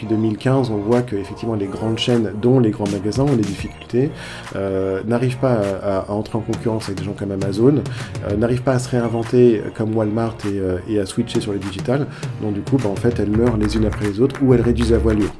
[0.00, 3.42] Depuis 2015, on voit que effectivement les grandes chaînes, dont les grands magasins, ont des
[3.42, 4.10] difficultés,
[4.56, 7.82] euh, n'arrivent pas à, entrer en concurrence avec des gens comme Amazon,
[8.26, 12.06] euh, n'arrivent pas à se réinventer comme Walmart et, euh, à switcher sur les digital.
[12.40, 14.62] Donc du coup, bah, en fait, elles meurent les unes après les autres ou elles
[14.62, 15.34] réduisent la voilure.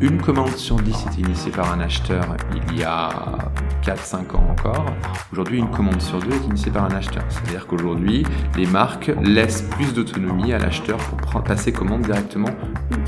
[0.00, 2.24] Une commande sur 10 était initiée par un acheteur
[2.70, 3.08] il y a
[3.82, 4.86] 4-5 ans encore.
[5.32, 7.24] Aujourd'hui, une commande sur deux est initiée par un acheteur.
[7.28, 8.24] C'est-à-dire qu'aujourd'hui,
[8.56, 12.50] les marques laissent plus d'autonomie à l'acheteur pour passer commande directement.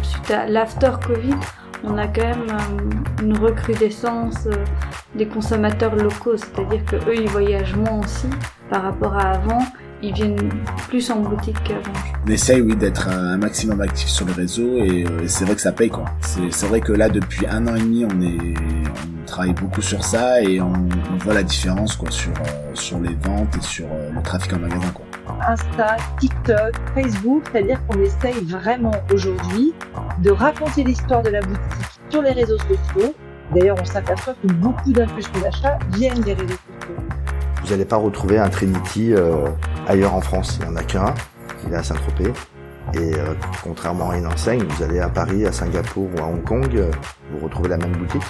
[0.02, 1.36] Suite à l'after-Covid,
[1.84, 4.64] on a quand même euh, une recrudescence euh,
[5.14, 8.28] des consommateurs locaux, c'est-à-dire qu'eux, ils voyagent moins aussi
[8.68, 9.62] par rapport à avant
[10.02, 10.50] ils viennent
[10.88, 11.92] plus en boutique qu'avant.
[12.26, 15.60] On essaye, oui, d'être un maximum actif sur le réseau et, euh, c'est vrai que
[15.60, 16.04] ça paye, quoi.
[16.20, 20.04] C'est vrai que là, depuis un an et demi, on est, on travaille beaucoup sur
[20.04, 23.86] ça et on, on voit la différence, quoi, sur, euh, sur les ventes et sur
[23.86, 25.04] euh, le trafic en magasin, quoi.
[25.48, 29.72] Insta, TikTok, Facebook, c'est-à-dire qu'on essaye vraiment aujourd'hui
[30.22, 31.60] de raconter l'histoire de la boutique
[32.10, 33.14] sur les réseaux sociaux.
[33.54, 36.96] D'ailleurs, on s'aperçoit que beaucoup d'impulsions d'achat viennent des réseaux sociaux.
[37.62, 39.48] Vous n'allez pas retrouver un Trinity euh,
[39.90, 40.58] ailleurs en France.
[40.60, 41.14] Il n'y en a qu'un,
[41.66, 42.32] il est à Saint-Tropez.
[42.94, 46.42] Et euh, contrairement à une enseigne, vous allez à Paris, à Singapour ou à Hong
[46.42, 46.90] Kong, euh,
[47.32, 48.22] vous retrouvez la même boutique.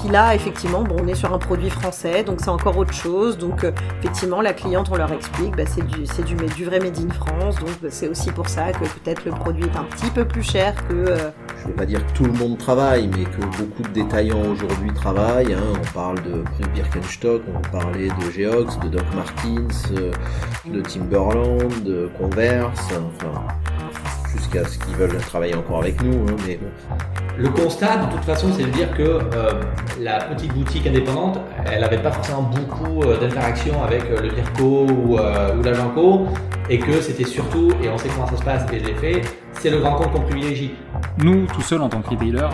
[0.00, 3.38] Qui là, effectivement, bon, on est sur un produit français, donc c'est encore autre chose.
[3.38, 6.78] Donc euh, effectivement, la cliente, on leur explique, bah, c'est du, c'est du, du vrai
[6.78, 7.56] made in France.
[7.56, 10.42] Donc bah, c'est aussi pour ça que peut-être le produit est un petit peu plus
[10.42, 10.94] cher que.
[10.94, 11.30] Euh...
[11.56, 14.50] Je ne vais pas dire que tout le monde travaille, mais que beaucoup de détaillants
[14.52, 15.54] aujourd'hui travaillent.
[15.54, 15.72] Hein.
[15.74, 16.44] On parle de
[16.74, 19.90] Birkenstock, on parlait de Geox, de Doc Martens,
[20.64, 23.42] de Timberland, de Converse, enfin
[24.34, 26.26] jusqu'à ce qu'ils veulent travailler encore avec nous.
[26.28, 26.68] Hein, mais bon.
[27.36, 29.62] Le constat, de toute façon, c'est de dire que euh,
[30.00, 34.86] la petite boutique indépendante, elle n'avait pas forcément beaucoup euh, d'interaction avec euh, le Virco
[34.86, 36.26] ou, euh, ou l'agent co,
[36.68, 39.22] et que c'était surtout, et on sait comment ça se passe, et je l'ai fait,
[39.52, 40.74] c'est le grand compte qu'on privilégie.
[41.18, 42.48] Nous, tout seuls en tant que retailer,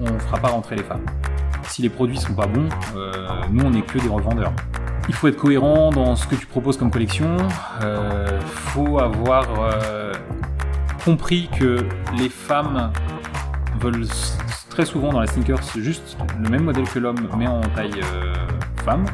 [0.00, 1.04] on ne fera pas rentrer les femmes.
[1.68, 3.12] Si les produits sont pas bons, euh,
[3.50, 4.52] nous on n'est que des revendeurs.
[5.08, 7.36] Il faut être cohérent dans ce que tu proposes comme collection.
[7.80, 10.12] Il euh, faut avoir euh,
[11.04, 11.86] compris que
[12.16, 12.92] les femmes
[13.80, 14.06] veulent
[14.70, 18.34] très souvent dans la sneakers juste le même modèle que l'homme, mais en taille euh,
[18.84, 19.04] femme.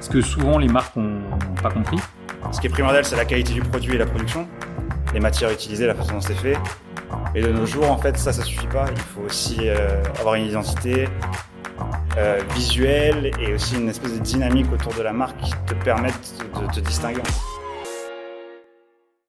[0.00, 1.20] Ce que souvent les marques n'ont
[1.62, 1.98] pas compris.
[2.52, 4.46] Ce qui est primordial, c'est la qualité du produit et la production,
[5.14, 6.58] les matières utilisées, la façon dont c'est fait.
[7.34, 8.86] Et de nos jours, en fait, ça, ça suffit pas.
[8.90, 11.08] Il faut aussi euh, avoir une identité
[12.16, 16.34] euh, visuelle et aussi une espèce de dynamique autour de la marque qui te permette
[16.60, 17.22] de te distinguer.